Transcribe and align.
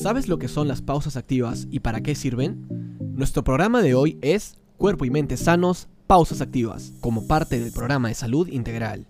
¿Sabes 0.00 0.28
lo 0.28 0.38
que 0.38 0.46
son 0.46 0.68
las 0.68 0.80
pausas 0.80 1.16
activas 1.16 1.66
y 1.72 1.80
para 1.80 2.02
qué 2.02 2.14
sirven? 2.14 2.68
Nuestro 3.16 3.42
programa 3.42 3.82
de 3.82 3.96
hoy 3.96 4.16
es 4.22 4.56
Cuerpo 4.76 5.04
y 5.04 5.10
Mente 5.10 5.36
Sanos, 5.36 5.88
Pausas 6.06 6.40
Activas, 6.40 6.92
como 7.00 7.26
parte 7.26 7.58
del 7.58 7.72
programa 7.72 8.06
de 8.06 8.14
salud 8.14 8.46
integral. 8.46 9.08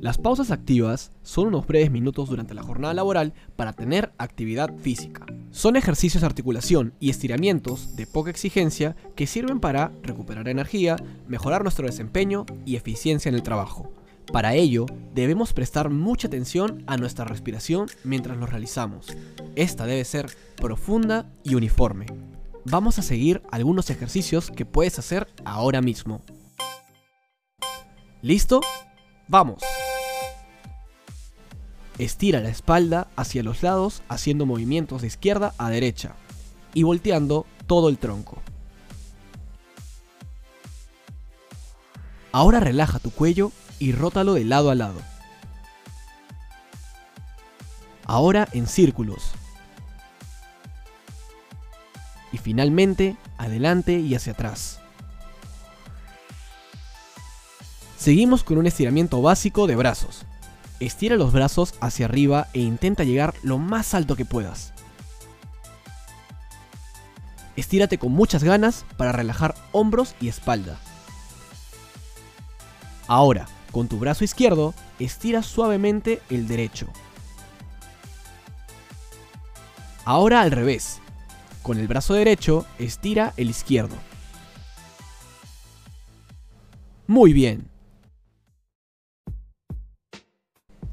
Las 0.00 0.18
pausas 0.18 0.50
activas 0.50 1.12
son 1.22 1.46
unos 1.46 1.68
breves 1.68 1.92
minutos 1.92 2.28
durante 2.28 2.54
la 2.54 2.64
jornada 2.64 2.92
laboral 2.92 3.34
para 3.54 3.72
tener 3.72 4.10
actividad 4.18 4.76
física. 4.78 5.24
Son 5.52 5.76
ejercicios 5.76 6.22
de 6.22 6.26
articulación 6.26 6.92
y 6.98 7.10
estiramientos 7.10 7.94
de 7.94 8.08
poca 8.08 8.30
exigencia 8.30 8.96
que 9.14 9.28
sirven 9.28 9.60
para 9.60 9.92
recuperar 10.02 10.48
energía, 10.48 10.96
mejorar 11.28 11.62
nuestro 11.62 11.86
desempeño 11.86 12.46
y 12.64 12.74
eficiencia 12.74 13.28
en 13.28 13.36
el 13.36 13.44
trabajo. 13.44 13.92
Para 14.32 14.54
ello, 14.54 14.86
debemos 15.14 15.52
prestar 15.52 15.88
mucha 15.88 16.26
atención 16.26 16.82
a 16.86 16.96
nuestra 16.96 17.24
respiración 17.24 17.88
mientras 18.04 18.36
lo 18.36 18.46
realizamos. 18.46 19.06
Esta 19.54 19.86
debe 19.86 20.04
ser 20.04 20.26
profunda 20.56 21.26
y 21.44 21.54
uniforme. 21.54 22.06
Vamos 22.64 22.98
a 22.98 23.02
seguir 23.02 23.42
algunos 23.52 23.90
ejercicios 23.90 24.50
que 24.50 24.66
puedes 24.66 24.98
hacer 24.98 25.28
ahora 25.44 25.80
mismo. 25.80 26.22
¿Listo? 28.20 28.60
¡Vamos! 29.28 29.62
Estira 31.98 32.40
la 32.40 32.48
espalda 32.48 33.08
hacia 33.16 33.42
los 33.42 33.62
lados 33.62 34.02
haciendo 34.08 34.44
movimientos 34.44 35.02
de 35.02 35.06
izquierda 35.06 35.54
a 35.56 35.70
derecha 35.70 36.16
y 36.74 36.82
volteando 36.82 37.46
todo 37.66 37.88
el 37.88 37.98
tronco. 37.98 38.42
Ahora 42.32 42.60
relaja 42.60 42.98
tu 42.98 43.10
cuello 43.10 43.50
y 43.78 43.92
rótalo 43.92 44.34
de 44.34 44.44
lado 44.44 44.70
a 44.70 44.74
lado. 44.74 45.00
Ahora 48.04 48.48
en 48.52 48.66
círculos. 48.66 49.32
Y 52.32 52.38
finalmente, 52.38 53.16
adelante 53.38 53.98
y 53.98 54.14
hacia 54.14 54.32
atrás. 54.32 54.80
Seguimos 57.98 58.44
con 58.44 58.58
un 58.58 58.66
estiramiento 58.66 59.20
básico 59.22 59.66
de 59.66 59.74
brazos. 59.74 60.24
Estira 60.78 61.16
los 61.16 61.32
brazos 61.32 61.74
hacia 61.80 62.06
arriba 62.06 62.48
e 62.52 62.60
intenta 62.60 63.02
llegar 63.02 63.34
lo 63.42 63.58
más 63.58 63.94
alto 63.94 64.14
que 64.14 64.24
puedas. 64.24 64.72
Estírate 67.56 67.98
con 67.98 68.12
muchas 68.12 68.44
ganas 68.44 68.84
para 68.96 69.12
relajar 69.12 69.54
hombros 69.72 70.14
y 70.20 70.28
espalda. 70.28 70.78
Ahora, 73.08 73.46
con 73.72 73.88
tu 73.88 73.98
brazo 73.98 74.24
izquierdo, 74.24 74.74
estira 74.98 75.42
suavemente 75.42 76.20
el 76.30 76.48
derecho. 76.48 76.86
Ahora 80.04 80.42
al 80.42 80.52
revés. 80.52 81.00
Con 81.62 81.78
el 81.78 81.88
brazo 81.88 82.14
derecho, 82.14 82.64
estira 82.78 83.34
el 83.36 83.50
izquierdo. 83.50 83.96
Muy 87.08 87.32
bien. 87.32 87.68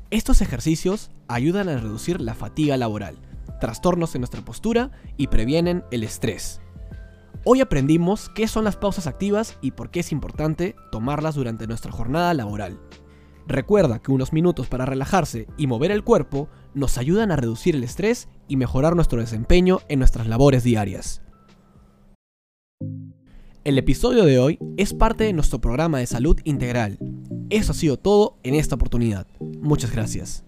Estos 0.09 0.41
ejercicios 0.41 1.11
ayudan 1.27 1.69
a 1.69 1.77
reducir 1.77 2.21
la 2.21 2.33
fatiga 2.33 2.77
laboral, 2.77 3.17
trastornos 3.59 4.15
en 4.15 4.21
nuestra 4.21 4.41
postura 4.41 4.91
y 5.17 5.27
previenen 5.27 5.83
el 5.91 6.03
estrés. 6.03 6.62
Hoy 7.45 7.59
aprendimos 7.59 8.29
qué 8.29 8.47
son 8.47 8.63
las 8.63 8.77
pausas 8.77 9.05
activas 9.05 9.57
y 9.59 9.71
por 9.71 9.91
qué 9.91 9.99
es 9.99 10.13
importante 10.13 10.75
tomarlas 10.93 11.35
durante 11.35 11.67
nuestra 11.67 11.91
jornada 11.91 12.33
laboral. 12.33 12.79
Recuerda 13.47 13.99
que 13.99 14.13
unos 14.13 14.31
minutos 14.31 14.67
para 14.67 14.85
relajarse 14.85 15.47
y 15.57 15.67
mover 15.67 15.91
el 15.91 16.05
cuerpo 16.05 16.47
nos 16.73 16.97
ayudan 16.97 17.31
a 17.31 17.35
reducir 17.35 17.75
el 17.75 17.83
estrés 17.83 18.29
y 18.47 18.55
mejorar 18.55 18.95
nuestro 18.95 19.19
desempeño 19.19 19.81
en 19.89 19.99
nuestras 19.99 20.27
labores 20.27 20.63
diarias. 20.63 21.21
El 23.65 23.77
episodio 23.77 24.23
de 24.23 24.39
hoy 24.39 24.59
es 24.77 24.93
parte 24.93 25.25
de 25.25 25.33
nuestro 25.33 25.59
programa 25.59 25.99
de 25.99 26.07
salud 26.07 26.39
integral. 26.45 26.97
Eso 27.49 27.73
ha 27.73 27.75
sido 27.75 27.97
todo 27.97 28.37
en 28.43 28.55
esta 28.55 28.75
oportunidad. 28.75 29.27
Muchas 29.59 29.91
gracias. 29.91 30.45